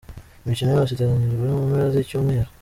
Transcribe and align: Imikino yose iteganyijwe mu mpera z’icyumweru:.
Imikino 0.43 0.69
yose 0.77 0.91
iteganyijwe 0.93 1.45
mu 1.55 1.61
mpera 1.69 1.87
z’icyumweru:. 1.93 2.49